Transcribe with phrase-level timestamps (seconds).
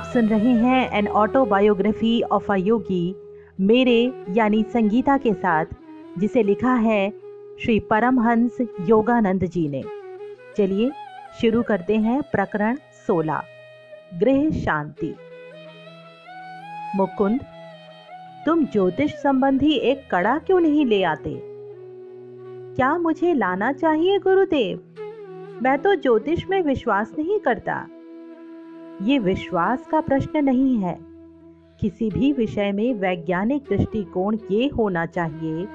[0.00, 3.16] आप सुन रहे हैं an autobiography of a yogi
[3.60, 5.64] मेरे यानी संगीता के साथ,
[6.18, 7.10] जिसे लिखा है
[7.62, 9.82] श्री परमहंस योगानंद जी ने।
[10.56, 10.90] चलिए
[11.40, 12.76] शुरू करते हैं प्रकरण
[13.06, 13.42] 16
[14.20, 15.14] गृह शांति।
[16.96, 17.40] मुकुंद,
[18.46, 21.40] तुम ज्योतिष संबंधी एक कड़ा क्यों नहीं ले आते?
[22.76, 24.94] क्या मुझे लाना चाहिए गुरुदेव?
[25.62, 27.86] मैं तो ज्योतिष में विश्वास नहीं करता।
[29.02, 30.98] ये विश्वास का प्रश्न नहीं है।
[31.80, 35.66] किसी भी विषय में वैज्ञानिक दृष्टिकोण ये होना चाहिए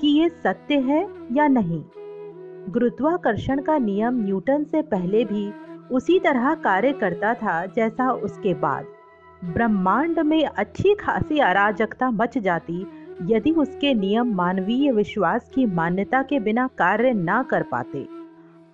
[0.00, 1.82] कि ये सत्य है या नहीं।
[2.68, 5.52] गुरुत्वाकर्षण का नियम न्यूटन से पहले भी
[5.92, 8.86] उसी तरह कार्य करता था जैसा उसके बाद।
[9.44, 12.86] ब्रह्मांड में अच्छी खासी अराजकता मच जाती
[13.22, 18.06] यदि उसके नियम मानवीय विश्वास की मान्यता के बिना कार्य ना कर पाते।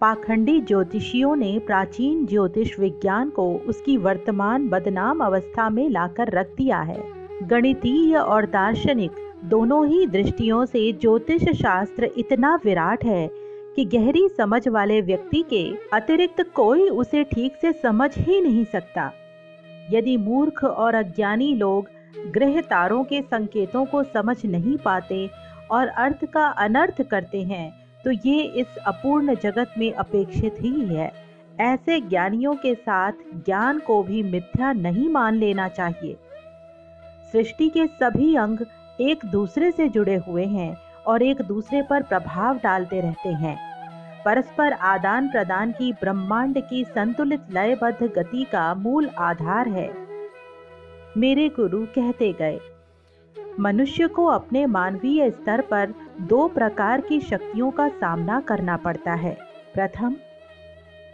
[0.00, 6.80] पाखंडी ज्योतिषियों ने प्राचीन ज्योतिष विज्ञान को उसकी वर्तमान बदनाम अवस्था में लाकर रख दिया
[6.80, 7.02] है।
[7.42, 9.10] गणितीय और दार्शनिक
[9.44, 13.28] दोनों ही दृष्टियों से ज्योतिष शास्त्र इतना विराट है
[13.76, 15.62] कि गहरी समझ वाले व्यक्ति के
[15.92, 19.10] अतिरिक्त कोई उसे ठीक से समझ ही नहीं सकता।
[19.90, 21.88] यदि मूर्ख और अज्ञानी लोग
[22.30, 25.30] ग्रह तारों के संकेतों को समझ नहीं पाते
[25.70, 31.12] और अर्थ का अनर्थ करते हैं तो ये इस अपूर्ण जगत में अपेक्षित ही है।
[31.60, 36.16] ऐसे ज्ञानियों के साथ ज्ञान को भी मिथ्या नहीं मान लेना चाहिए।
[37.32, 38.58] सृष्टि के सभी अंग
[39.00, 43.70] एक दूसरे से जुड़े हुए हैं और एक दूसरे पर प्रभाव डालते रहते हैं।
[44.24, 49.88] परस्पर आदान प्रदान की ब्रह्मांड की संतुलित लयबद्ध गति का मूल आधार है।
[51.16, 52.60] मेरे गुरु कहते गए
[53.60, 59.38] मनुष्य को अपने मानवीय स्तर पर दो प्रकार की शक्तियों का सामना करना पड़ता है।
[59.74, 60.16] प्रथम,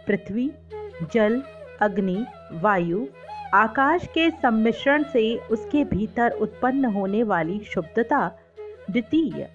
[0.07, 0.51] पृथ्वी,
[1.13, 1.43] जल,
[1.81, 3.05] अग्नि, वायु,
[3.53, 8.31] आकाश के सम्मिश्रण से उसके भीतर उत्पन्न होने वाली शुद्धता।
[8.91, 9.49] द्वितीय,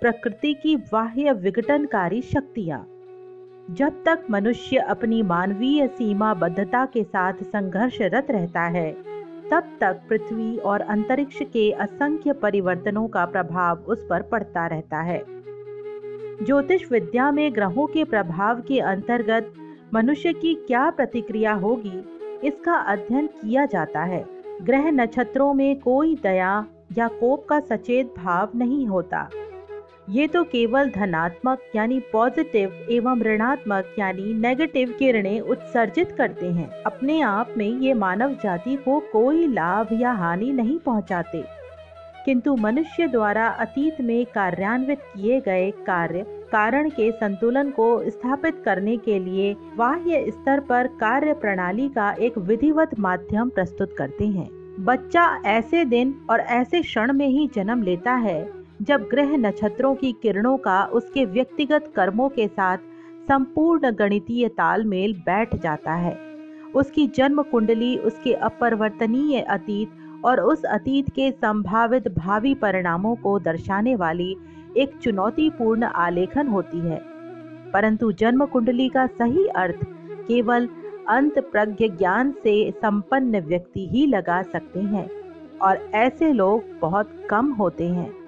[0.00, 2.86] प्रकृति की बाह्य विघटनकारी शक्तियाँ।
[3.70, 9.09] जब तक मनुष्य अपनी मानवीय सीमाबद्धता के साथ संघर्षरत रहता है
[9.50, 15.22] तब तक पृथ्वी और अंतरिक्ष के असंख्य परिवर्तनों का प्रभाव उस पर पड़ता रहता है।
[16.44, 19.52] ज्योतिष विद्या में ग्रहों के प्रभाव के अंतर्गत
[19.94, 22.02] मनुष्य की क्या प्रतिक्रिया होगी,
[22.44, 24.24] इसका अध्ययन किया जाता है।
[24.62, 26.66] ग्रह नक्षत्रों में कोई दया
[26.98, 29.28] या कोप का सचेत भाव नहीं होता।
[30.10, 37.20] ये तो केवल धनात्मक यानी पॉजिटिव एवं ऋणात्मक यानी नेगेटिव किरणें उत्सर्जित करते हैं। अपने
[37.20, 41.44] आप में ये मानव जाति को कोई लाभ या हानि नहीं पहुंचाते।
[42.24, 48.96] किंतु मनुष्य द्वारा अतीत में कार्यान्वित किए गए कार्य, कारण के संतुलन को स्थापित करने
[48.96, 54.48] के लिए बाह्य स्तर पर कार्य प्रणाली का एक विधिवत माध्यम प्रस्तुत करते हैं।
[54.84, 60.12] बच्चा ऐसे दिन और ऐसे क्षण में ही जन्म लेता है जब ग्रह नक्षत्रों की
[60.12, 62.78] किरणों का उसके व्यक्तिगत कर्मों के साथ
[63.28, 66.18] संपूर्ण गणितीय तालमेल बैठ जाता है।
[66.74, 69.90] उसकी जन्म कुंडली उसके अपरिवर्तनीय अतीत
[70.24, 74.36] और उस अतीत के संभावित भावी परिणामों को दर्शाने वाली
[74.76, 77.00] एक चुनौतीपूर्ण आलेखन होती है।
[77.70, 79.84] परंतु जन्म कुंडली का सही अर्थ
[80.28, 80.68] केवल
[81.08, 85.08] अंत प्रज्ञ ज्ञान से संपन्न व्यक्ति ही लगा सकते हैं
[85.58, 88.19] और ऐसे लोग बहुत कम होते हैं।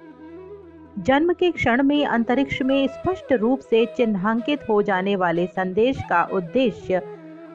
[0.98, 6.24] जन्म के क्षण में, अंतरिक्ष में स्पष्ट रूप से चिन्हांकित हो जाने वाले संदेश का
[6.24, 6.98] उद्देश्य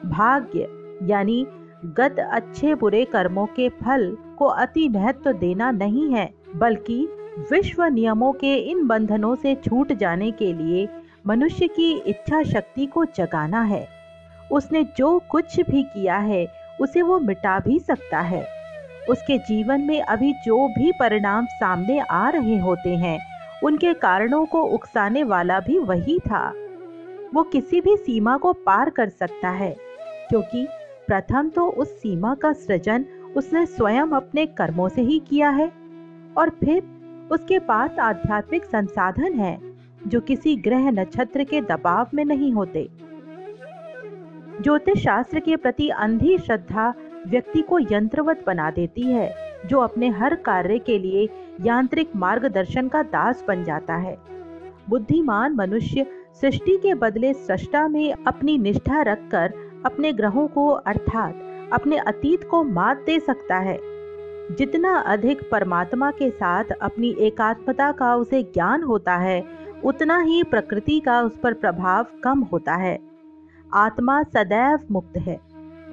[0.06, 0.68] भाग्य,
[1.02, 1.46] यानी
[1.84, 7.08] गत अच्छे बुरे कर्मों के फल को अति महत्व देना नहीं है, बल्कि
[7.52, 10.88] विश्व नियमों के इन बंधनों से छूट जाने के लिए
[11.26, 13.88] मनुष्य की इच्छा शक्ति को जगाना है।
[14.52, 16.46] उसने जो कुछ भी किया है,
[16.80, 18.57] उसे वो मिटा भी सकता है।
[19.08, 23.18] उसके जीवन में अभी जो भी परिणाम सामने आ रहे होते हैं,
[23.64, 26.48] उनके कारणों को उकसाने वाला भी वही था।
[27.34, 29.74] वो किसी भी सीमा को पार कर सकता है,
[30.28, 30.66] क्योंकि
[31.08, 33.04] प्रथम तो उस सीमा का सृजन
[33.36, 35.66] उसने स्वयं अपने कर्मों से ही किया है,
[36.38, 36.82] और फिर
[37.32, 39.58] उसके पास आध्यात्मिक संसाधन है,
[40.06, 42.88] जो किसी ग्रह नक्षत्र के दबाव में नहीं होते।
[44.62, 46.92] ज्योतिष शास्त्र के प्रति अंधी श्रद्धा
[47.28, 49.34] व्यक्ति को यंत्रवत बना देती है,
[49.66, 51.28] जो अपने हर कार्य के लिए
[51.60, 54.18] यांत्रिक मार्गदर्शन का दास बन जाता है।
[54.90, 56.06] बुद्धिमान मनुष्य
[56.40, 59.52] सृष्टि के बदले सृष्टा में अपनी निष्ठा रखकर
[59.86, 61.40] अपने ग्रहों को, अर्थात
[61.72, 63.78] अपने अतीत को मात दे सकता है।
[64.50, 69.44] जितना अधिक परमात्मा के साथ अपनी एकात्मता का उसे ज्ञान होता है,
[69.84, 72.98] उतना ही प्रकृति का उस पर प्रभाव कम होता है।
[73.74, 75.40] आत्मा सदैव मुक्त है,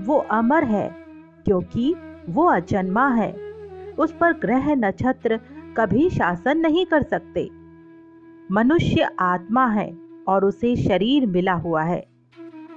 [0.01, 1.04] वो अमर है।
[1.45, 1.95] क्योंकि
[2.29, 3.31] वो अजन्मा है।
[3.97, 5.39] उस पर ग्रह नक्षत्र
[5.77, 7.49] कभी शासन नहीं कर सकते।
[8.51, 9.97] मनुष्य आत्मा है
[10.27, 12.05] और उसे शरीर मिला हुआ है।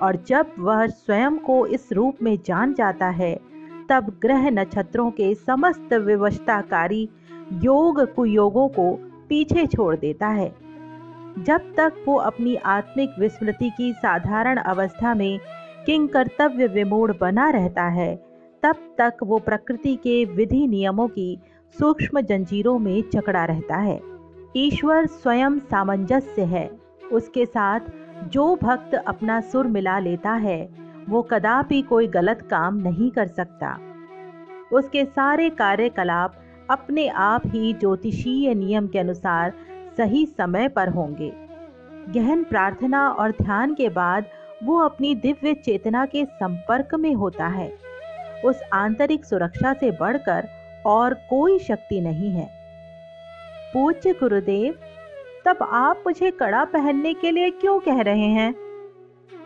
[0.03, 3.41] और जब वह स्वयं को इस रूप में जान जाता है,
[3.91, 7.09] तब ग्रह नक्षत्रों के समस्त विवशताकारी
[7.53, 8.93] योग कुयोगों को
[9.29, 10.55] पीछे छोड़ देता है।
[11.39, 15.41] जब तक वो अपनी आत्मिक विस्मृति की साधारण अवस्था में
[15.87, 18.28] किंग कर्तव्य विमूढ़ बना रहता है
[18.63, 21.39] तब तक वो प्रकृति के विधि नियमों की
[21.79, 24.01] सूक्ष्म जंजीरों में चकड़ा रहता है।
[24.57, 26.71] ईश्वर स्वयं सामंजस्य है।
[27.13, 27.81] उसके साथ
[28.29, 30.69] जो भक्त अपना सुर मिला लेता है,
[31.09, 33.79] वो कदापि कोई गलत काम नहीं कर सकता।
[34.73, 36.35] उसके सारे कार्यकलाप
[36.71, 39.53] अपने आप ही ज्योतिषीय नियम के अनुसार
[39.97, 41.33] सही समय पर होंगे।
[42.09, 44.25] गहन प्रार्थना और ध्यान के बाद
[44.65, 47.88] वो अपनी दिव्य चेतना के संपर्क में होता है।
[48.45, 50.49] उस आंतरिक सुरक्षा से बढ़कर
[50.87, 52.51] और कोई शक्ति नहीं है।
[53.75, 54.75] पूज्य गुरुदेव,
[55.45, 58.55] तब आप मुझे कड़ा पहनने के लिए क्यों कह रहे हैं?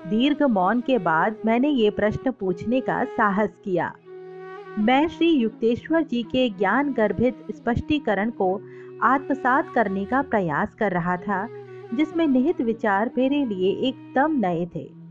[0.07, 3.95] दीर्घ मौन के बाद मैंने ये प्रश्न पूछने का साहस किया।
[4.79, 8.61] मैं श्री युक्तेश्वर जी के ज्ञान गर्भित स्पष्टीकरण को
[9.03, 11.49] आत्मसात करने का प्रयास कर रहा था,
[11.95, 15.02] जिसमें निहित विचार मेरे लिए एकदम नए थे।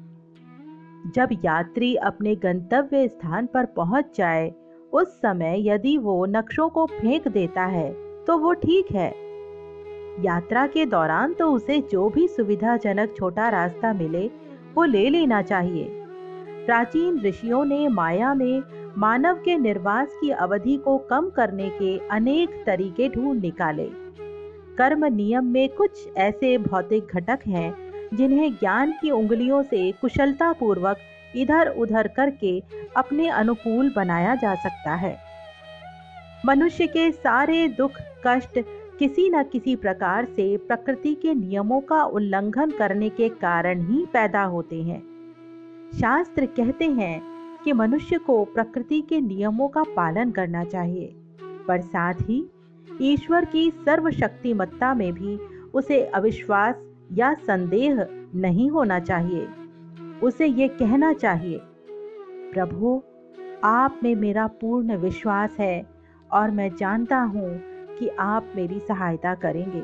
[1.05, 4.51] जब यात्री अपने गंतव्य स्थान पर पहुँच जाए,
[4.93, 7.91] उस समय यदि वो नक्शों को फेंक देता है
[8.25, 9.09] तो वो ठीक है।
[10.23, 14.29] यात्रा के दौरान तो उसे जो भी सुविधाजनक छोटा रास्ता मिले,
[14.75, 15.87] वो ले लेना चाहिए।
[16.65, 18.61] प्राचीन ऋषियों ने माया में
[18.97, 23.89] मानव के निर्वास की अवधि को कम करने के अनेक तरीके ढूंढ निकाले।
[24.77, 30.97] कर्म नियम में कुछ ऐसे भौतिक घटक हैं जिन्हें ज्ञान की उंगलियों से कुशलता पूर्वक
[31.35, 32.59] इधर उधर करके
[32.97, 35.17] अपने अनुकूल बनाया जा सकता है।
[36.45, 37.91] मनुष्य के सारे दुख,
[38.27, 38.59] कष्ट
[38.99, 44.43] किसी न किसी प्रकार से प्रकृति के नियमों का उल्लंघन करने के कारण ही पैदा
[44.43, 44.99] होते हैं।
[45.93, 47.21] शास्त्र कहते हैं
[47.63, 51.13] कि मनुष्य को प्रकृति के नियमों का पालन करना चाहिए,
[51.67, 52.43] पर साथ ही
[53.01, 55.37] ईश्वर की सर्वशक्तिमत्ता में भी
[55.73, 56.75] उसे अविश्वास
[57.11, 59.47] या संदेह नहीं होना चाहिए।
[60.23, 61.59] उसे ये कहना चाहिए,
[62.53, 63.03] प्रभु,
[63.63, 65.85] आप में मेरा पूर्ण विश्वास है
[66.33, 67.59] और मैं जानता हूँ
[67.99, 69.83] कि आप मेरी सहायता करेंगे।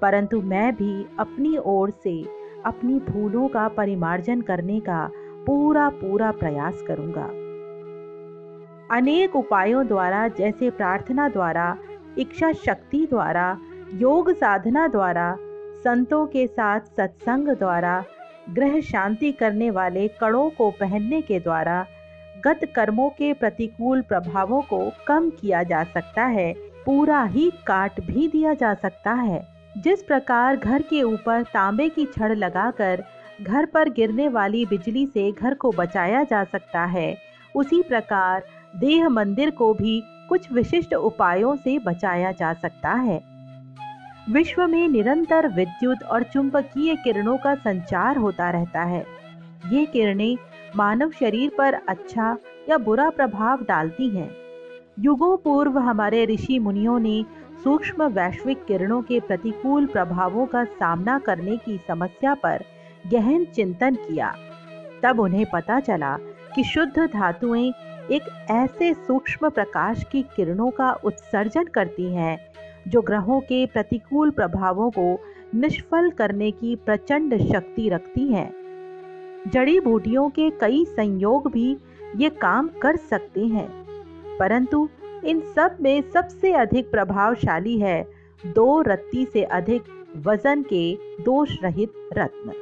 [0.00, 2.22] परंतु मैं भी अपनी ओर से
[2.64, 5.10] अपनी भूलों का परिमार्जन करने का
[5.46, 7.26] पूरा पूरा प्रयास करूँगा।
[8.96, 11.78] अनेक उपायों द्वारा, जैसे प्रार्थना द्वारा,
[12.18, 13.58] इच्छा शक्ति द्वारा,
[13.94, 15.36] योग साधना द्वारा
[15.84, 18.04] संतों के साथ सत्संग द्वारा,
[18.50, 21.86] ग्रह शांति करने वाले कड़ों को पहनने के द्वारा,
[22.44, 26.54] गत कर्मों के प्रतिकूल प्रभावों को कम किया जा सकता है,
[26.86, 29.48] पूरा ही काट भी दिया जा सकता है।
[29.78, 33.04] जिस प्रकार घर के ऊपर तांबे की छड़ लगाकर
[33.42, 37.18] घर पर गिरने वाली बिजली से घर को बचाया जा सकता है,
[37.56, 38.42] उसी प्रकार
[38.76, 43.27] देह मंदिर को भी कुछ विशिष्ट उपायों से बचाया जा सकता है।
[44.30, 49.06] विश्व में निरंतर विद्युत और चुंबकीय किरणों का संचार होता रहता है।
[49.72, 50.36] ये किरणें
[50.76, 52.36] मानव शरीर पर अच्छा
[52.68, 54.30] या बुरा प्रभाव डालती हैं।
[54.98, 57.24] युगों पूर्व हमारे ऋषि मुनियों ने
[57.64, 62.64] सूक्ष्म वैश्विक किरणों के प्रतिकूल प्रभावों का सामना करने की समस्या पर
[63.06, 64.34] गहन चिंतन किया।
[65.02, 66.16] तब उन्हें पता चला
[66.54, 67.72] कि शुद्ध धातुएँ
[68.10, 72.47] एक ऐसे सूक्ष्म प्रकाश की किरणों का उत्सर्जन करती हैं
[72.88, 75.20] जो ग्रहों के प्रतिकूल प्रभावों को
[75.54, 78.54] निष्फल करने की प्रचंड शक्ति रखती हैं।
[79.52, 81.76] जड़ी बूटियों के कई संयोग भी
[82.16, 83.86] ये काम कर सकते हैं।
[84.38, 84.88] परंतु
[85.24, 88.08] इन सब में सबसे अधिक प्रभावशाली है
[88.46, 89.82] दो रत्ती से अधिक
[90.16, 92.52] वज़न के दोष रहित रत्न।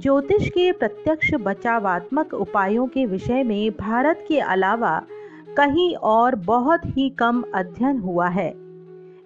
[0.00, 5.02] ज्योतिष के प्रत्यक्ष बचावात्मक उपायों के विषय में भारत के अलावा
[5.56, 8.63] कहीं और बहुत ही कम अध्ययन हुआ है।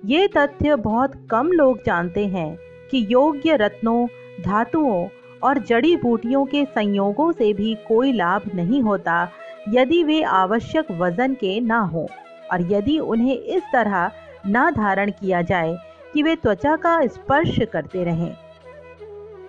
[0.03, 2.59] ये तथ्य बहुत कम लोग जानते हैं
[2.91, 4.07] कि योग्य रत्नों,
[4.43, 5.09] धातुओं
[5.43, 9.29] और जड़ी बूटियों के संयोगों से भी कोई लाभ नहीं होता
[9.69, 12.09] यदि वे आवश्यक वज़न के ना हो
[12.53, 14.11] और यदि उन्हें इस तरह
[14.47, 15.77] ना धारण किया जाए
[16.15, 18.35] कि वे त्वचा का स्पर्श करते रहें।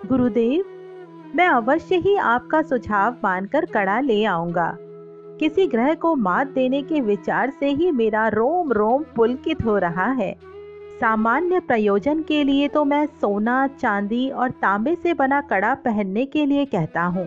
[0.06, 0.64] गुरुदेव,
[1.34, 4.76] मैं अवश्य ही आपका सुझाव मानकर कड़ा ले आऊँगा।
[5.40, 10.10] किसी ग्रह को मात देने के विचार से ही मेरा रोम रोम पुलकित हो रहा
[10.12, 10.36] है।
[11.00, 16.46] सामान्य प्रयोजन के लिए तो मैं सोना, चांदी और तांबे से बना कड़ा पहनने के
[16.46, 17.26] लिए कहता हूँ।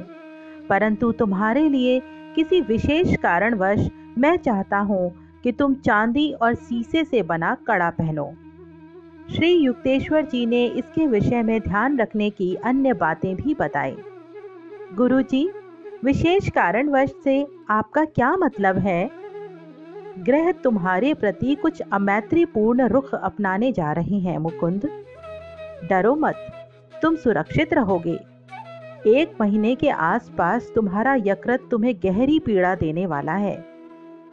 [0.70, 2.01] परंतु तुम्हारे लिए
[2.36, 8.34] किसी विशेष कारणवश मैं चाहता हूँ कि तुम चांदी और शीशे से बना कड़ा पहनो।
[9.36, 13.96] श्री युक्तेश्वर जी ने इसके विषय में ध्यान रखने की अन्य बातें भी बताई।
[14.96, 15.50] गुरु जी
[16.03, 19.10] विशेष कारणवश से आपका क्या मतलब है?
[20.19, 24.89] ग्रह तुम्हारे प्रति कुछ अमैत्रीपूर्ण रुख अपनाने जा रहे हैं, मुकुंद।
[25.89, 26.36] डरो मत,
[27.01, 28.19] तुम सुरक्षित रहोगे।
[29.07, 33.65] एक महीने के आसपास तुम्हारा यकृत तुम्हें गहरी पीड़ा देने वाला है।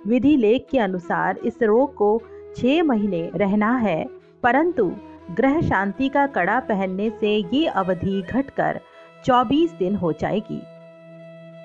[0.06, 2.22] विधि लेख के अनुसार इस रोग को
[2.56, 4.04] छह महीने रहना है,
[4.42, 4.92] परंतु
[5.30, 8.80] ग्रह शांति का कड़ा पहनने से ये अवधि घटकर
[9.24, 10.62] 24 दिन हो जाएगी।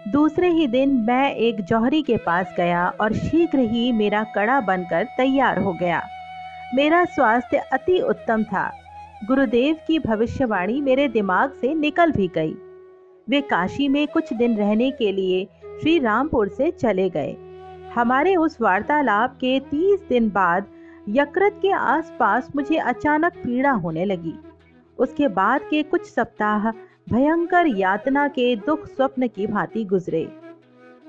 [0.08, 5.04] दूसरे ही दिन मैं एक जौहरी के पास गया और शीघ्र ही मेरा कड़ा बनकर
[5.04, 6.02] तैयार हो गया।
[6.76, 8.72] मेरा स्वास्थ्य अति उत्तम था।
[9.28, 12.54] गुरुदेव की भविष्यवाणी मेरे दिमाग से निकल भी गई।
[13.30, 15.48] वे काशी में कुछ दिन रहने के लिए
[15.82, 17.36] श्री रामपुर से चले गए।
[17.96, 20.66] हमारे उस वार्तालाप के तीस दिन बाद
[21.10, 24.34] यकृत के आसपास मुझे अचानक पीड़ा होने लगी।
[25.00, 26.70] उसके बाद के कुछ सप्ताह
[27.08, 30.28] भयंकर यातना के दुख स्वप्न की भांति गुजरे।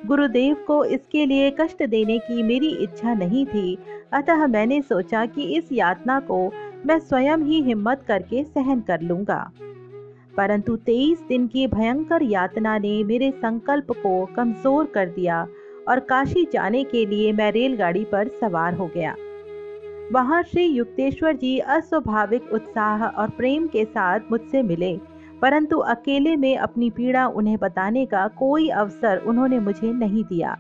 [0.07, 3.79] गुरुदेव को इसके लिए कष्ट देने की मेरी इच्छा नहीं थी,
[4.13, 6.53] अतः मैंने सोचा कि इस यातना को
[6.87, 9.51] मैं स्वयं ही हिम्मत करके सहन कर लूँगा।
[10.37, 15.47] परंतु तेईस दिन की भयंकर यातना ने मेरे संकल्प को कमज़ोर कर दिया
[15.89, 19.17] और काशी जाने के लिए मैं रेलगाड़ी पर सवार हो गया।
[20.13, 24.99] वहाँ श्री युक्तेश्वर जी अस्वाभाविक उत्साह और प्रेम के साथ मुझसे मिले।
[25.43, 30.59] परंतु अकेले में अपनी पीड़ा उन्हें बताने का कोई अवसर उन्होंने मुझे नहीं दिया।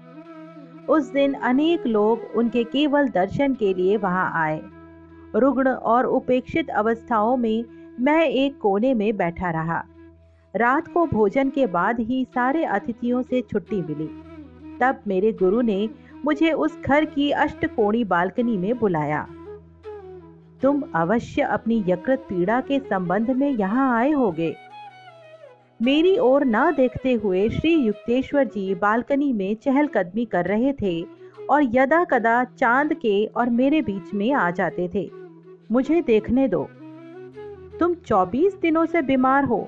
[0.88, 4.60] उस दिन अनेक लोग उनके केवल दर्शन के लिए वहाँ आए।
[5.34, 7.64] रुग्ण और उपेक्षित अवस्थाओं में
[8.00, 9.84] मैं एक कोने में बैठा रहा।
[10.56, 14.10] रात को भोजन के बाद ही सारे अतिथियों से छुट्टी मिली।
[14.80, 15.88] तब मेरे गुरु ने
[16.24, 19.26] मुझे उस घर की अष्टकोणी बालकनी में बुलाया।
[20.62, 24.54] तुम अवश्य अपनी यकृत पीड़ा के संबंध में यहाँ आए होगे।
[25.80, 31.02] मेरी ओर न देखते हुए श्री युक्तेश्वर जी बालकनी में चहलकदमी कर रहे थे
[31.50, 35.10] और यदा कदा चाँद के और मेरे बीच में आ जाते थे।
[35.72, 36.62] मुझे देखने दो।
[37.80, 39.58] तुम 24 दिनों से बीमार हो,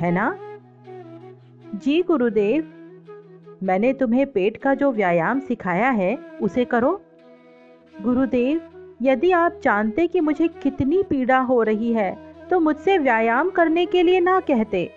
[0.00, 0.36] है ना?
[1.74, 2.72] जी गुरुदेव,
[3.62, 7.00] मैंने तुम्हें पेट का जो व्यायाम सिखाया है, उसे करो।
[8.02, 8.60] गुरुदेव,
[9.02, 12.16] यदि आप जानते कि मुझे कितनी पीड़ा हो रही है
[12.50, 14.90] तो मुझसे व्यायाम करने के लिए ना कहते।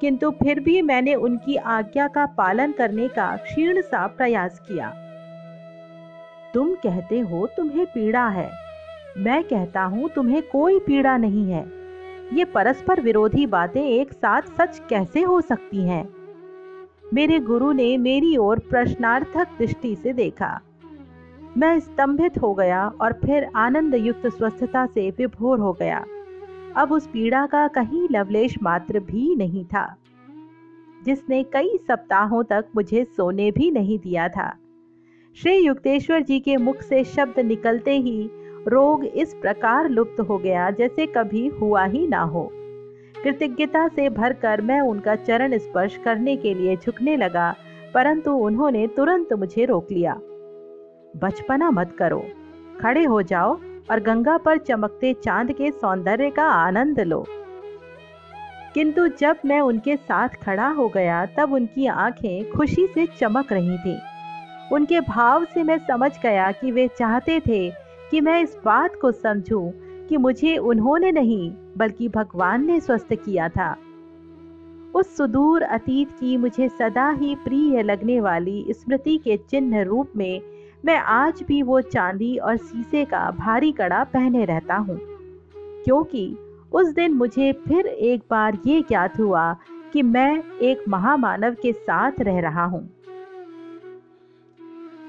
[0.00, 4.88] किंतु फिर भी मैंने उनकी आज्ञा का पालन करने का क्षीण सा प्रयास किया।
[6.54, 8.50] तुम कहते हो तुम्हें पीड़ा है।
[9.18, 11.66] मैं कहता हूँ तुम्हें कोई पीड़ा नहीं है।
[12.32, 16.08] ये परस्पर विरोधी बातें एक साथ सच कैसे हो सकती हैं?
[17.14, 20.60] मेरे गुरु ने मेरी ओर प्रश्नार्थक दृष्टि से देखा।
[21.56, 26.04] मैं स्तंभित हो गया और फिर आनंद युक्त स्वस्थता से विभोर हो गया।
[26.78, 29.96] अब उस पीड़ा का कहीं लवलेश मात्र भी नहीं था।
[31.04, 34.56] जिसने कई सप्ताहों तक मुझे सोने भी नहीं दिया था।
[35.42, 38.30] श्री युक्तेश्वर जी के मुख से शब्द निकलते ही
[38.68, 42.50] रोग इस प्रकार लुप्त हो गया जैसे कभी हुआ ही ना हो।
[43.24, 47.54] कृतज्ञता से भरकर मैं उनका चरण स्पर्श करने के लिए झुकने लगा,
[47.94, 50.14] परंतु उन्होंने तुरंत मुझे रोक लिया।
[51.16, 52.24] बचपना मत करो।
[52.80, 57.26] खड़े हो जाओ। और गंगा पर चमकते चाँद के सौंदर्य का आनंद लो।
[58.74, 63.78] किंतु जब मैं उनके साथ खड़ा हो गया, तब उनकी आँखें खुशी से चमक रही
[63.78, 63.98] थी।
[64.72, 67.70] उनके भाव से मैं समझ गया कि वे चाहते थे
[68.10, 69.70] कि मैं इस बात को समझूं
[70.06, 73.76] कि मुझे उन्होंने नहीं, बल्कि भगवान ने स्वस्थ किया था।
[74.94, 80.40] उस सुदूर अतीत की मुझे सदा ही प्रिय लगने वाली स्मृति के चिन्ह रूप में
[80.84, 84.98] मैं आज भी वो चांदी और शीशे का भारी कड़ा पहने रहता हूँ।
[85.84, 86.36] क्योंकि
[86.72, 89.56] उस दिन मुझे फिर एक बार ये ज्ञात हुआ
[89.92, 92.88] कि मैं एक महामानव के साथ रह रहा हूँ।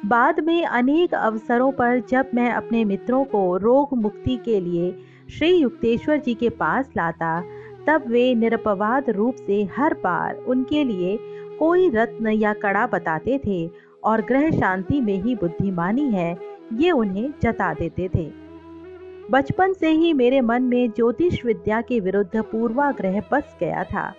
[0.06, 4.92] बाद में अनेक अवसरों पर जब मैं अपने मित्रों को रोग मुक्ति के लिए
[5.30, 7.44] श्री युक्तेश्वर जी के पास लाता,
[7.88, 11.20] तब वे निरपवाद रूप से हर बार उनके लिए
[11.60, 16.38] कोई रत्न या कड़ा बताते थे और ग्रह शांति में ही बुद्धिमानी है,
[16.74, 18.32] ये उन्हें जता देते थे।
[19.32, 24.14] बचपन से ही मेरे मन में ज्योतिष विद्या के विरुद्ध पूर्वाग्रह बस गया था।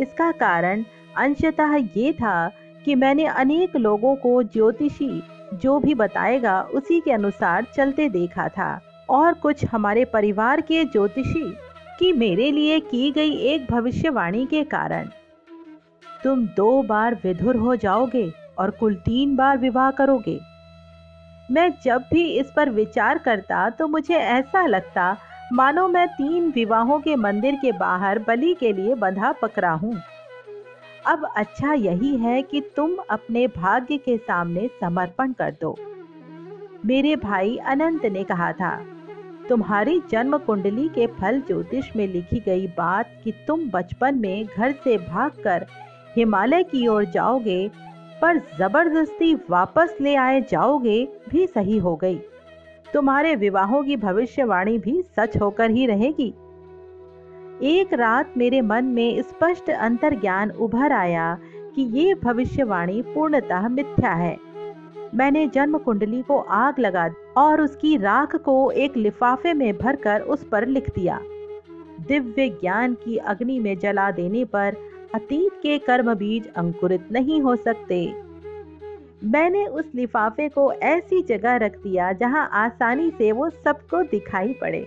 [0.00, 0.84] इसका कारण
[1.16, 2.50] अंशतः ये था
[2.84, 5.22] कि मैंने अनेक लोगों को ज्योतिषी
[5.54, 8.80] जो भी बताएगा उसी के अनुसार चलते देखा था
[9.10, 11.44] और कुछ हमारे परिवार के ज्योतिषी
[11.98, 15.08] की मेरे लिए की गई एक भविष्यवाणी के कारण।
[16.24, 20.38] तुम दो बार विधुर हो जाओगे और कुल तीन बार विवाह करोगे।
[21.50, 25.16] मैं जब भी इस पर विचार करता तो मुझे ऐसा लगता,
[25.52, 29.94] मानो मैं तीन विवाहों के मंदिर के बाहर बलि के लिए बंधा पकड़ा हूँ।
[31.06, 35.76] अब अच्छा यही है कि तुम अपने भाग्य के सामने समर्पण कर दो।
[36.86, 38.76] मेरे भाई अनंत ने कहा था,
[39.48, 44.72] तुम्हारी जन्म कुंडली के फल ज्योतिष में लिखी गई बात कि तुम बचपन में घर
[44.84, 45.66] से भागकर
[46.16, 47.68] हिमालय की ओर जाओगे
[48.22, 52.18] पर ज़बरदस्ती वापस ले आए जाओगे भी सही हो गई।
[52.92, 56.34] तुम्हारे विवाहों की भविष्यवाणी भी सच होकर ही रहेगी।
[57.62, 61.38] एक रात मेरे मन में स्पष्ट अंतर्ज्ञान उभर आया
[61.74, 64.36] कि ये भविष्यवाणी पूर्णतः मिथ्या है।
[65.14, 70.44] मैंने जन्म कुंडली को आग लगा और उसकी राख को एक लिफाफे में भरकर उस
[70.44, 71.20] पर लिख दिया।
[72.08, 74.76] दिव्य ज्ञान की अग्नि में जला देने पर
[75.16, 78.14] अतीत के कर्म बीज अंकुरित नहीं हो सकते।
[79.24, 84.86] मैंने उस लिफाफे को ऐसी जगह रख दिया जहाँ आसानी से वो सबको दिखाई पड़े।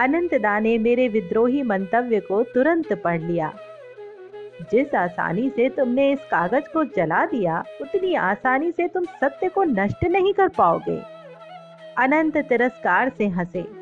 [0.00, 3.52] अनंतदा ने मेरे विद्रोही मंतव्य को तुरंत पढ़ लिया।
[4.70, 9.64] जिस आसानी से तुमने इस कागज़ को जला दिया, उतनी आसानी से तुम सत्य को
[9.64, 11.02] नष्ट नहीं कर पाओगे।
[11.98, 13.81] अनंत तिरस्कार से हंसे।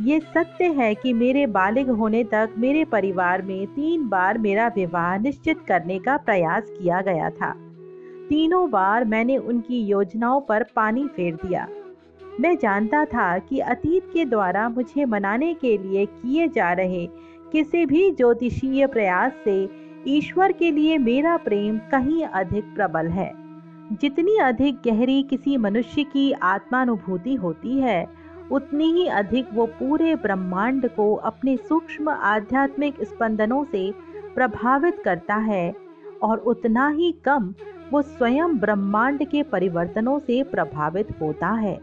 [0.00, 5.16] ये सत्य है कि मेरे बालिग होने तक मेरे परिवार में तीन बार मेरा विवाह
[5.18, 7.50] निश्चित करने का प्रयास किया गया था।
[8.28, 11.68] तीनों बार मैंने उनकी योजनाओं पर पानी फेर दिया।
[12.40, 17.06] मैं जानता था कि अतीत के द्वारा मुझे मनाने के लिए किए जा रहे
[17.52, 19.68] किसी भी ज्योतिषीय प्रयास से
[20.08, 23.32] ईश्वर के लिए मेरा प्रेम कहीं अधिक प्रबल है।
[23.92, 30.88] जितनी अधिक गहरी किसी मनुष्य की आत्मानुभूति होती है उतनी ही अधिक वो पूरे ब्रह्मांड
[30.88, 33.90] को अपने सूक्ष्म आध्यात्मिक स्पंदनों से
[34.34, 35.74] प्रभावित करता है,
[36.22, 37.54] और उतना ही कम
[37.92, 41.78] वो स्वयं ब्रह्मांड के परिवर्तनों से प्रभावित होता है।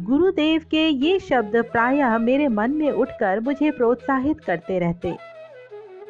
[0.00, 5.16] गुरुदेव के ये शब्द प्रायः मेरे मन में उठकर मुझे प्रोत्साहित करते रहते।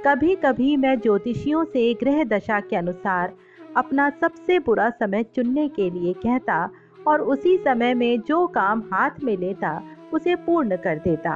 [0.06, 3.32] कभी कभी मैं ज्योतिषियों से ग्रह दशा के अनुसार
[3.76, 6.68] अपना सबसे बुरा समय चुनने के लिए कहता
[7.06, 9.80] और उसी समय में जो काम हाथ में लेता,
[10.12, 11.30] उसे पूर्ण कर देता।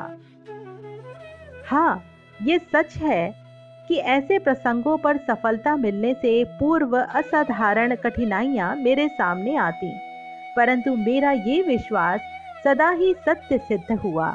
[1.67, 2.03] हाँ
[2.41, 3.35] ये सच है
[3.89, 9.91] कि ऐसे प्रसंगों पर सफलता मिलने से पूर्व असाधारण कठिनाइयाँ मेरे सामने आती,
[10.57, 12.21] परंतु मेरा ये विश्वास
[12.65, 14.35] सदा ही सत्य सिद्ध हुआ।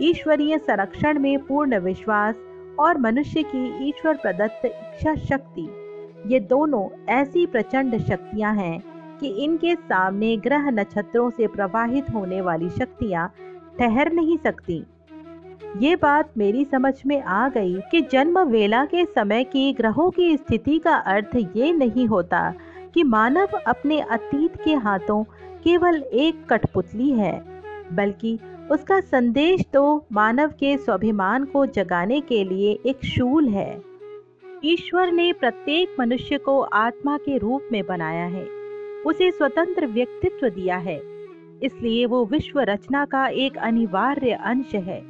[0.00, 2.34] ईश्वरीय संरक्षण में पूर्ण विश्वास
[2.80, 5.68] और मनुष्य की ईश्वर प्रदत्त इच्छा शक्ति,
[6.26, 8.78] ये दोनों ऐसी प्रचंड शक्तियाँ हैं
[9.20, 13.28] कि इनके सामने ग्रह नक्षत्रों से प्रवाहित होने वाली शक्तियाँ
[13.78, 14.84] ठहर नहीं सकती।
[15.78, 20.36] ये बात मेरी समझ में आ गई कि जन्म वेला के समय की ग्रहों की
[20.36, 22.52] स्थिति का अर्थ ये नहीं होता
[22.94, 25.22] कि मानव अपने अतीत के हाथों
[25.64, 27.42] केवल एक कठपुतली है,
[27.92, 28.38] बल्कि
[28.70, 33.70] उसका संदेश तो मानव के स्वाभिमान को जगाने के लिए एक शूल है।
[34.64, 38.46] ईश्वर ने प्रत्येक मनुष्य को आत्मा के रूप में बनाया है।
[39.06, 41.00] उसे स्वतंत्र व्यक्तित्व दिया है।
[41.62, 45.00] इसलिए वो विश्व रचना का एक अनिवार्य अंश है।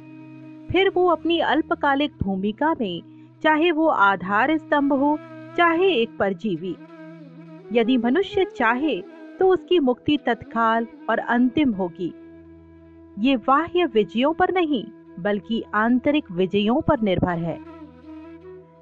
[0.67, 3.01] फिर वो अपनी अल्पकालिक भूमिका में,
[3.43, 5.17] चाहे वो आधार स्तंभ हो,
[5.57, 6.75] चाहे एक परजीवी,
[7.73, 9.01] यदि मनुष्य चाहे
[9.39, 12.13] तो उसकी मुक्ति तत्काल और अंतिम होगी।
[13.19, 14.83] ये बाह्य विजयों पर नहीं,
[15.19, 17.57] बल्कि आंतरिक विजयों पर निर्भर है।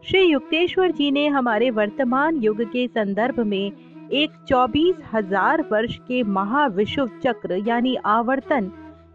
[0.04, 3.72] श्री युक्तेश्वर जी ने हमारे वर्तमान युग के संदर्भ में
[4.14, 8.72] एक चौबीस हज़ार वर्ष के महाविश्व चक्र, यानी आवर्तन,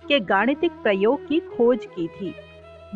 [0.09, 2.35] के गाणितिक प्रयोग की खोज की थी।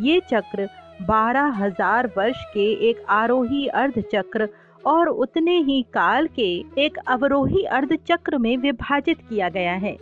[0.00, 0.68] ये चक्र
[1.02, 4.48] बारह हज़ार वर्ष के एक आरोही अर्ध चक्र
[4.84, 9.96] और उतने ही काल के एक अवरोही अर्ध चक्र में विभाजित किया गया है।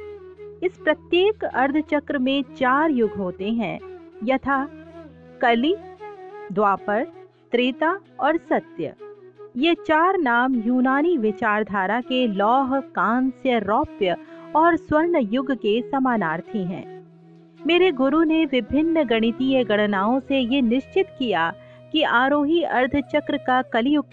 [0.63, 3.79] इस प्रत्येक अर्ध चक्र में चार युग होते हैं,
[4.25, 4.65] यथा
[5.43, 5.75] कली,
[6.53, 7.05] द्वापर,
[7.53, 8.95] त्रेता और सत्य।
[9.57, 14.17] ये चार नाम यूनानी विचारधारा के लौह, कांस्य, रौप्य
[14.57, 16.85] और स्वर्ण युग के समानार्थी हैं।
[17.67, 21.53] मेरे गुरु ने विभिन्न गणितीय गणनाओं से ये निश्चित किया
[21.93, 24.05] कि आरोही अर्धचक्र का कलयुग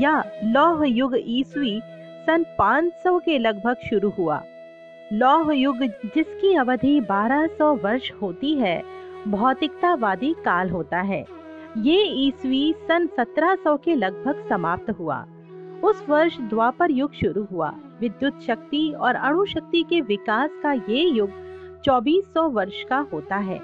[0.00, 1.80] या लौह युग ईसवी
[2.26, 4.42] सन 500 के लगभग शुरू हुआ।
[5.12, 8.82] लौह युग जिसकी अवधि 1200 वर्ष होती है,
[9.28, 11.39] भौतिकतावादी काल होता है।
[11.78, 15.26] ये ईसवी सन 1700 के लगभग समाप्त हुआ।
[15.84, 21.08] उस वर्ष द्वापर युग शुरू हुआ। विद्युत शक्ति और अणु शक्ति के विकास का ये
[21.08, 21.30] युग
[21.84, 23.60] 2400 वर्ष का होता है।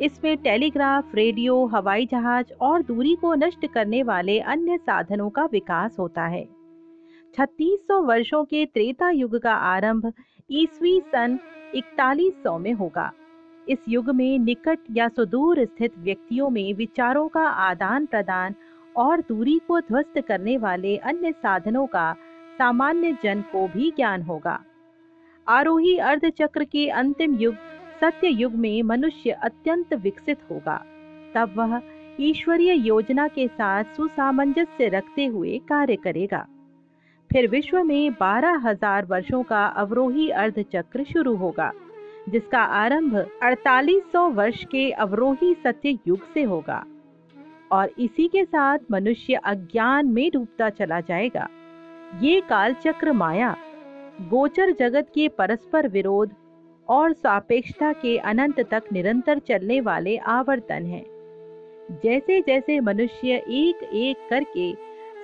[0.00, 5.96] इसमें टेलीग्राफ, रेडियो, हवाई जहाज़ और दूरी को नष्ट करने वाले अन्य साधनों का विकास
[5.98, 6.48] होता है।
[7.34, 10.12] 3600 वर्षों के त्रेता युग का आरंभ
[10.50, 11.38] ईसवी सन
[11.74, 13.12] इकतालीस सौ में होगा।
[13.68, 18.54] इस युग में निकट या सुदूर स्थित व्यक्तियों में विचारों का आदान प्रदान
[18.96, 22.12] और दूरी को ध्वस्त करने वाले अन्य साधनों का
[22.58, 24.58] सामान्य जन को भी ज्ञान होगा।
[25.46, 27.54] आरोही अर्ध चक्र के अंतिम युग,
[28.00, 30.76] सत्य युग में मनुष्य अत्यंत विकसित होगा।
[31.34, 31.80] तब वह
[32.20, 36.46] ईश्वरीय योजना के साथ सुसामंजस्य रखते हुए कार्य करेगा।
[37.30, 41.72] फिर विश्व में बारह हज़ार वर्षों का अवरोही अर्ध चक्र शुरू होगा।
[42.28, 46.84] जिसका आरंभ 4800 वर्ष के अवरोही सत्य युग से होगा
[47.72, 51.48] और इसी के साथ मनुष्य अज्ञान में डूबता चला जाएगा
[52.22, 53.56] ये काल चक्र माया,
[54.20, 56.30] गोचर जगत के परस्पर विरोध
[56.88, 61.04] और सापेक्षता के अनंत तक निरंतर चलने वाले आवर्तन हैं।
[62.04, 64.72] जैसे जैसे मनुष्य एक एक करके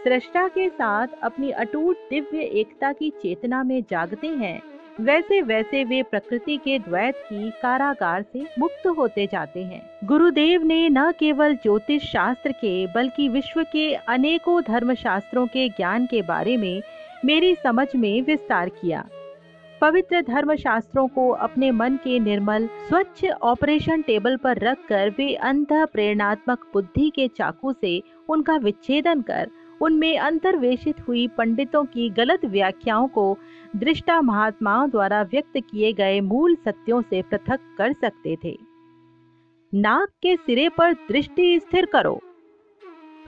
[0.05, 4.61] सृष्टा के साथ अपनी अटूट दिव्य एकता की चेतना में जागते हैं
[5.01, 10.89] वैसे वैसे वे प्रकृति के द्वैत की कारागार से मुक्त होते जाते हैं। गुरुदेव ने
[10.89, 16.57] न केवल ज्योतिष शास्त्र के, बल्कि विश्व के अनेकों धर्म शास्त्रों के ज्ञान के बारे
[16.57, 16.83] में
[17.25, 19.09] मेरी समझ में विस्तार किया।
[19.81, 25.67] पवित्र धर्म शास्त्रों को अपने मन के निर्मल, स्वच्छ ऑपरेशन टेबल पर रखकर वे अंध
[25.67, 29.51] प्रेरणात्मक बुद्धि के चाकू से उनका विच्छेदन कर
[29.83, 33.37] उनमें अंतर्वेशित हुई पंडितों की गलत व्याख्याओं को
[33.77, 38.57] दृष्टा महात्माओं द्वारा व्यक्त किए गए मूल सत्यों से पृथक कर सकते थे।
[39.73, 42.21] नाक के सिरे पर दृष्टि स्थिर करो।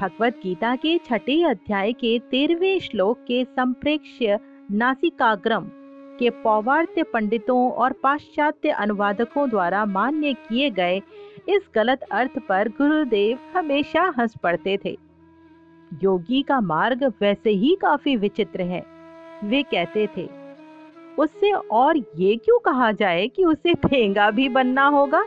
[0.01, 4.39] भगवत गीता के छठे अध्याय के तेरहवें श्लोक के संप्रेक्ष्य
[4.73, 5.69] नासिकाग्रम
[6.19, 10.97] के पौवार्त्य पंडितों और पाश्चात्य अनुवादकों द्वारा मान्य किए गए
[11.49, 14.97] इस गलत अर्थ पर गुरुदेव हमेशा हंस पड़ते थे।
[16.03, 18.85] योगी का मार्ग वैसे ही काफ़ी विचित्र है।
[19.45, 20.29] वे कहते थे,
[21.19, 25.25] उससे और ये क्यों कहा जाए कि उसे फेंगा भी बनना होगा?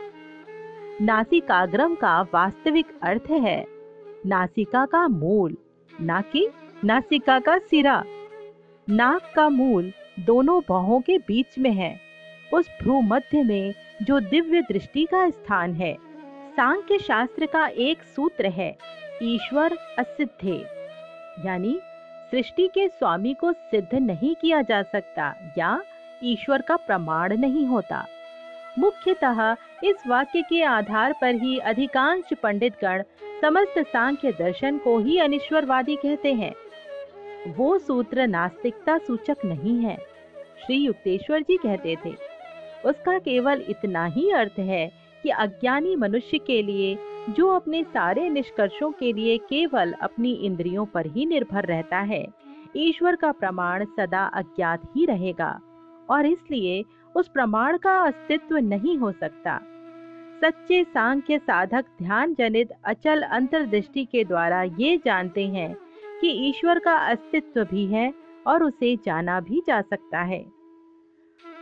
[1.02, 3.64] नासिकाग्रम का वास्तविक अर्थ है,
[4.26, 5.56] नासिका का मूल,
[6.00, 6.48] ना कि
[6.84, 8.02] नासिका का सिरा।
[8.88, 11.98] नाक का मूल दोनों बाहों के बीच में है,
[12.54, 15.96] उस भ्रू मध्य में जो दिव्य दृष्टि का स्थान है।
[16.56, 18.76] सांख्य शास्त्र का एक सूत्र है
[19.22, 20.56] ईश्वर असिद्धे,
[21.44, 21.78] यानी
[22.32, 25.80] सृष्टि के स्वामी को सिद्ध नहीं किया जा सकता या
[26.22, 28.04] ईश्वर का प्रमाण नहीं होता।
[28.78, 29.40] मुख्यतः
[29.84, 33.02] इस वाक्य के आधार पर ही अधिकांश पंडित गण
[33.42, 36.54] समस्त सांख्य दर्शन को ही अनिश्वरवादी कहते हैं।
[37.48, 39.96] वो सूत्र नास्तिकता सूचक नहीं है,
[40.66, 42.14] श्री युक्तेश्वर जी कहते थे।
[42.84, 44.86] उसका केवल इतना ही अर्थ है
[45.22, 46.96] कि अज्ञानी मनुष्य के लिए
[47.28, 52.26] जो अपने सारे निष्कर्षों के लिए केवल अपनी इंद्रियों पर ही निर्भर रहता है,
[52.76, 55.58] ईश्वर का प्रमाण सदा अज्ञात ही रहेगा,
[56.10, 59.58] और इसलिए उस प्रमाण का अस्तित्व नहीं हो सकता।
[60.42, 65.74] सच्चे सांख्य साधक ध्यान जनित अचल अंतर्दृष्टि के द्वारा ये जानते हैं
[66.20, 68.12] कि ईश्वर का अस्तित्व भी है
[68.46, 70.44] और उसे जाना भी जा सकता है।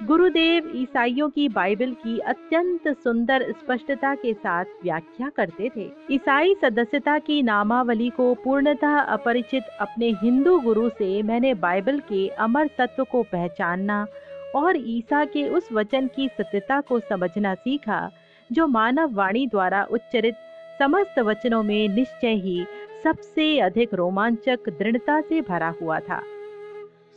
[0.03, 7.19] गुरुदेव ईसाइयों की बाइबल की अत्यंत सुंदर स्पष्टता के साथ व्याख्या करते थे। ईसाई सदस्यता
[7.19, 13.23] की नामावली को पूर्णतः अपरिचित अपने हिंदू गुरु से मैंने बाइबल के अमर तत्व को
[13.23, 14.07] पहचानना
[14.55, 18.11] और ईसा के उस वचन की सत्यता को समझना सीखा,
[18.53, 20.35] जो मानव वाणी द्वारा उच्चरित
[20.79, 22.67] समस्त वचनों में निश्चय ही
[23.05, 26.23] सबसे अधिक रोमांचक दृढ़ता से भरा हुआ था।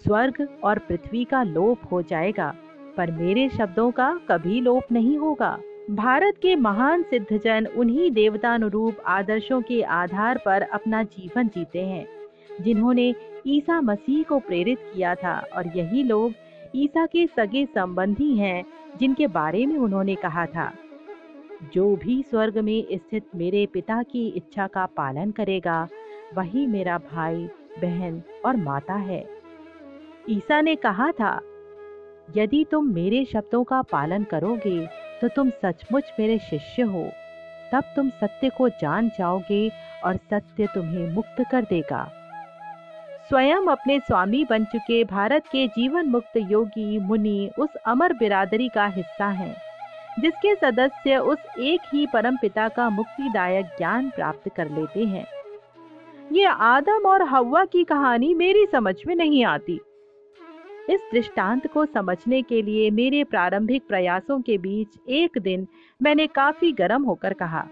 [0.06, 2.54] स्वर्ग और पृथ्वी का लोप हो जाएगा।
[3.00, 5.58] पर मेरे शब्दों का कभी लोप नहीं होगा।
[5.90, 12.06] भारत के महान सिद्धजन उन्हीं देवतानुरूप आदर्शों के आधार पर अपना जीवन जीते हैं,
[12.62, 13.14] जिन्होंने
[13.48, 16.34] ईसा मसीह को प्रेरित किया था और यही लोग
[16.76, 18.64] ईसा के सगे संबंधी हैं,
[19.00, 20.72] जिनके बारे में उन्होंने कहा था।
[21.74, 25.88] जो भी स्वर्ग में स्थित मेरे पिता की इच्छा का पालन करेगा,
[26.36, 27.48] वही मेरा भाई,
[27.82, 29.26] बहन और माता है।
[30.30, 31.40] ईसा ने कहा था
[32.36, 34.86] यदि तुम मेरे शब्दों का पालन करोगे
[35.22, 37.04] तो तुम सचमुच मेरे शिष्य हो।
[37.72, 39.70] तब तुम सत्य को जान जाओगे
[40.04, 42.04] और सत्य तुम्हें मुक्त कर देगा।
[43.30, 48.86] स्वयं अपने स्वामी बन चुके भारत के जीवन मुक्त योगी मुनि उस अमर बिरादरी का
[48.88, 49.56] हिस्सा हैं,
[50.20, 55.26] जिसके सदस्य उस एक ही परम पिता का मुक्तिदायक ज्ञान प्राप्त कर लेते हैं।
[56.32, 59.80] ये आदम और हवा की कहानी मेरी समझ में नहीं आती।
[60.90, 65.68] इस दृष्टांत को समझने के लिए मेरे प्रारंभिक प्रयासों के बीच एक दिन
[66.02, 67.68] मैंने काफ़ी गर्म होकर कहा।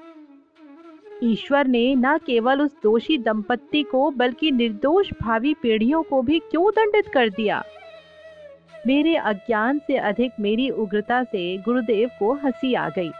[1.24, 6.72] ईश्वर ने न केवल उस दोषी दंपत्ति को, बल्कि निर्दोष भावी पीढ़ियों को भी क्यों
[6.72, 7.64] दंडित कर दिया?
[8.88, 13.12] मेरे अज्ञान से अधिक मेरी उग्रता से गुरुदेव को हँसी आ गई।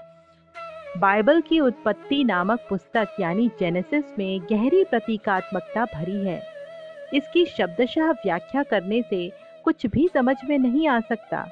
[0.98, 6.44] बाइबल की उत्पत्ति नामक पुस्तक, यानी जेनेसिस में गहरी प्रतीकात्मकता भरी है।
[7.14, 11.46] इसकी शब्दशः व्याख्या करने से कुछ भी समझ में नहीं आ सकता।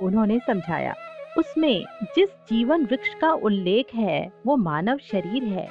[0.00, 0.94] उन्होंने समझाया,
[1.38, 5.68] उसमें जिस जीवन वृक्ष का उल्लेख है, वो मानव शरीर है।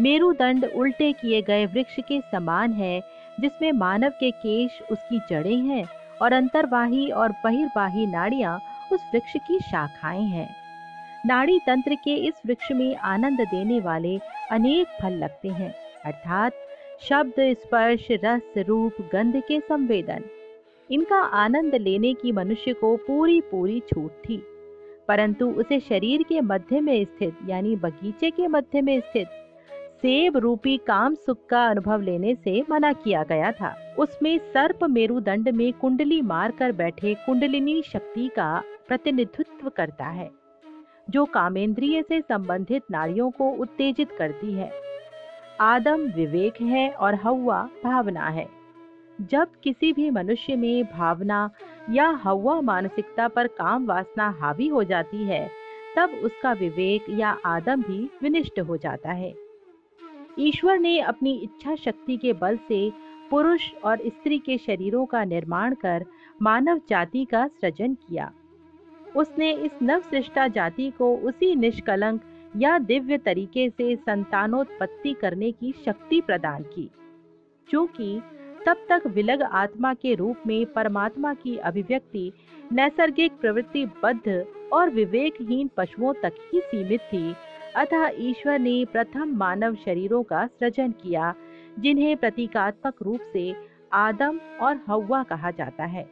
[0.00, 3.00] मेरुदंड उल्टे किए गए वृक्ष के समान है,
[3.40, 5.84] जिसमें मानव के केश, उसकी जड़ें हैं
[6.22, 8.60] और अंतर्वाही और बहिर्वाही नाड़ियाँ
[8.92, 10.56] उस वृक्ष की शाखाएँ हैं।
[11.26, 14.18] नाड़ी तंत्र के इस वृक्ष में आनंद देने वाले
[14.50, 16.52] अनेक फल लगते हैं, अर्थात
[17.00, 20.24] शब्द, स्पर्श, रस, रूप, गंध के संवेदन।
[20.90, 24.42] इनका आनंद लेने की मनुष्य को पूरी पूरी छूट थी।
[25.08, 29.26] परंतु उसे शरीर के मध्य में स्थित, यानी बगीचे के मध्य में स्थित
[30.02, 35.48] सेब रूपी काम सुख का अनुभव लेने से मना किया गया था। उसमें सर्प मेरुदंड
[35.48, 40.30] में कुंडली मार कर बैठे कुंडलिनी शक्ति का प्रतिनिधित्व करता है,
[41.10, 44.70] जो कामेंद्रिय से संबंधित नारियों को उत्तेजित करती है।
[45.60, 48.48] आदम विवेक है और हवा भावना है।
[49.20, 51.50] जब किसी भी मनुष्य में भावना
[51.90, 55.50] या हवा मानसिकता पर काम वासना हावी हो जाती है,
[55.96, 59.34] तब उसका विवेक या आदम भी विनिष्ट हो जाता है।
[60.38, 62.92] ईश्वर ने अपनी इच्छा शक्ति के बल से
[63.30, 66.04] पुरुष और स्त्री के शरीरों का निर्माण कर
[66.42, 68.32] मानव जाति का सृजन किया।
[69.16, 72.20] उसने इस नव सृष्टा जाति को उसी निष्कलंक
[72.56, 76.90] या दिव्य तरीके से संतानोत्पत्ति करने की शक्ति प्रदान की।
[77.68, 78.20] क्योंकि
[78.66, 82.32] तब तक विलग आत्मा के रूप में परमात्मा की अभिव्यक्ति
[82.72, 87.34] नैसर्गिक प्रवृत्ति बद्ध और विवेकहीन पशुओं तक ही सीमित थी।
[87.76, 91.34] अतः ईश्वर ने प्रथम मानव शरीरों का सृजन किया,
[91.78, 93.54] जिन्हें प्रतीकात्मक रूप से
[93.92, 96.08] आदम और हवा कहा जाता है।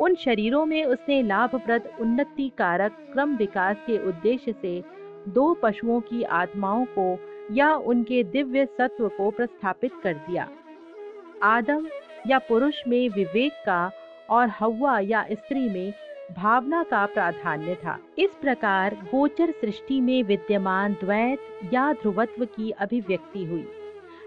[0.00, 4.82] उन शरीरों में उसने लाभप्रद उन्नति कारक क्रम विकास के उद्देश्य से
[5.28, 7.18] दो पशुओं की आत्माओं को
[7.54, 10.48] या उनके दिव्य सत्व को प्रस्थापित कर दिया।
[11.42, 11.86] आदम
[12.26, 13.90] या पुरुष में विवेक का
[14.30, 15.92] और हवा या स्त्री में
[16.36, 21.38] भावना का प्राधान्य था। इस प्रकार गोचर सृष्टि में विद्यमान द्वैत
[21.72, 23.66] या ध्रुवत्व की अभिव्यक्ति हुई।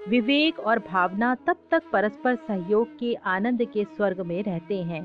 [0.10, 5.04] विवेक और भावना तब तक परस्पर सहयोग के आनंद के स्वर्ग में रहते हैं,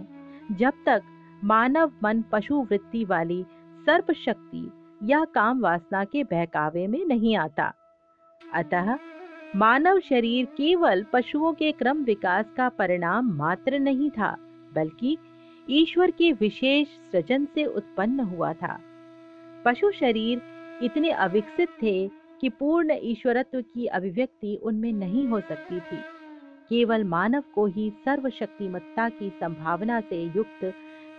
[0.53, 1.03] जब तक
[1.45, 3.45] मानव मन पशु वृत्ति वाली
[3.87, 4.71] सर्प शक्ति
[5.03, 7.73] या काम वासना के बहकावे में नहीं आता।
[8.55, 8.97] अतः
[9.57, 14.37] मानव शरीर केवल पशुओं के क्रम विकास का परिणाम मात्र नहीं था,
[14.75, 15.19] बल्कि
[15.71, 18.79] ईश्वर के विशेष सृजन से उत्पन्न हुआ था।
[19.65, 20.43] पशु शरीर
[20.83, 22.09] इतने अविकसित थे
[22.41, 25.99] कि पूर्ण ईश्वरत्व की अभिव्यक्ति उनमें नहीं हो सकती थी।
[26.69, 30.65] केवल मानव को ही सर्वशक्तिमत्ता की संभावना से युक्त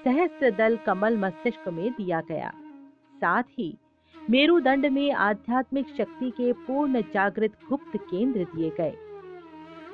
[0.03, 2.53] सहस्त्र दल कमल मस्तिष्क में दिया गया।
[3.15, 3.73] साथ ही
[4.29, 8.93] मेरुदंड में आध्यात्मिक शक्ति के पूर्ण जागृत गुप्त केंद्र दिए गए।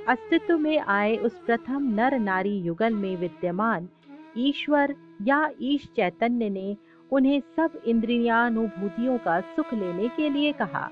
[0.07, 3.87] अस्तित्व में आए उस प्रथम नर नारी युगल में विद्यमान
[4.37, 6.75] ईश्वर या ईश चैतन्य ने
[7.11, 10.89] उन्हें सब इंद्रियानुभूतियों का सुख लेने के लिए कहा,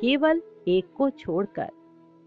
[0.00, 1.70] केवल एक को छोड़कर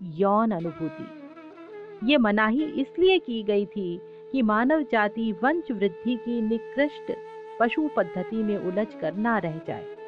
[0.02, 4.00] यौन अनुभूति। ये मनाही इसलिए की गई थी
[4.32, 7.16] कि मानव जाति वंश वृद्धि की निकृष्ट
[7.60, 10.03] पशु पद्धति में उलझ कर ना रह जाए।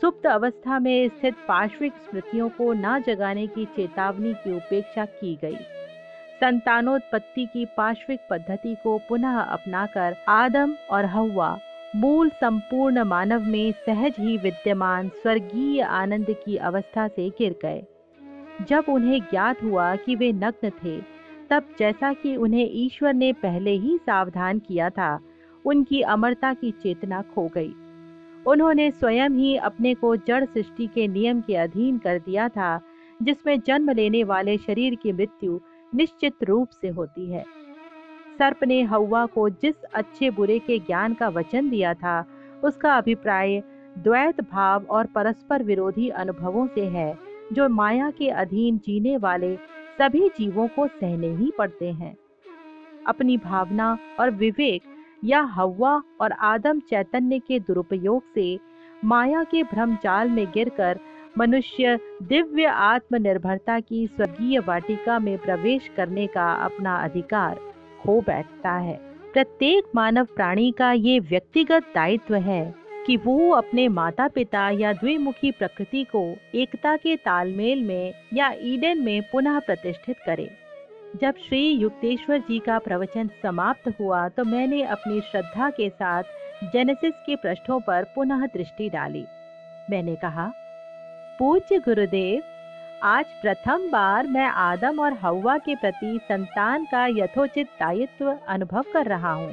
[0.00, 5.56] सुप्त अवस्था में स्थित पार्श्विक स्मृतियों को ना जगाने की चेतावनी की उपेक्षा की गई।
[6.40, 11.58] संतानोत्पत्ति की पार्श्विक पद्धति को पुनः अपनाकर आदम और हवा
[11.96, 17.84] मूल संपूर्ण मानव में सहज ही विद्यमान स्वर्गीय आनंद की अवस्था से गिर गए।
[18.68, 21.00] जब उन्हें ज्ञात हुआ कि वे नग्न थे,
[21.50, 25.20] तब जैसा कि उन्हें ईश्वर ने पहले ही सावधान किया था,
[25.64, 27.74] उनकी अमरता की चेतना खो गई।
[28.46, 32.80] उन्होंने स्वयं ही अपने को जड़ सृष्टि के नियम के अधीन कर दिया था,
[33.22, 35.60] जिसमें जन्म लेने वाले शरीर की मृत्यु
[35.94, 37.44] निश्चित रूप से होती है।
[38.38, 42.26] सर्प ने हवा को जिस अच्छे बुरे के ज्ञान का वचन दिया था,
[42.64, 43.62] उसका अभिप्राय
[43.98, 47.18] द्वैत भाव और परस्पर विरोधी अनुभवों से है,
[47.52, 49.56] जो माया के अधीन जीने वाले
[49.98, 52.16] सभी जीवों को सहने ही पड़ते हैं।
[53.06, 54.82] अपनी भावना और विवेक
[55.24, 58.58] या हवा और आदम चैतन्य के दुरुपयोग से
[59.04, 60.98] माया के भ्रम जाल में गिरकर
[61.38, 67.58] मनुष्य दिव्य आत्मनिर्भरता की स्वर्गीय वाटिका में प्रवेश करने का अपना अधिकार
[68.02, 68.94] खो बैठता है।
[69.32, 72.74] प्रत्येक मानव प्राणी का ये व्यक्तिगत दायित्व है
[73.06, 78.98] कि वो अपने माता पिता या द्विमुखी प्रकृति को एकता के तालमेल में या ईडन
[78.98, 80.50] में पुनः प्रतिष्ठित करे।
[81.20, 86.22] जब श्री युक्तेश्वर जी का प्रवचन समाप्त हुआ तो मैंने अपनी श्रद्धा के साथ
[86.64, 89.24] जेनेसिस के पृष्ठों पर पुनः दृष्टि डाली।
[89.90, 90.46] मैंने कहा,
[91.38, 92.42] पूज्य गुरुदेव,
[93.02, 99.06] आज प्रथम बार मैं आदम और हवा के प्रति संतान का यथोचित दायित्व अनुभव कर
[99.06, 99.52] रहा हूँ।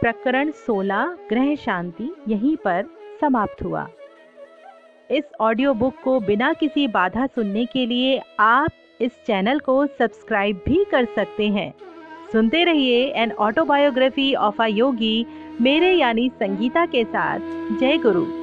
[0.00, 2.84] प्रकरण 16 ग्रह शांति, यहीं पर
[3.20, 3.88] समाप्त हुआ।
[5.10, 10.62] इस ऑडियो बुक को बिना किसी बाधा सुनने के लिए आप इस चैनल को सब्सक्राइब
[10.66, 11.74] भी कर सकते हैं।
[12.32, 15.26] सुनते रहिए an autobiography of a yogi
[15.60, 17.40] मेरे यानी संगीता के साथ।
[17.80, 18.39] जय गुरु।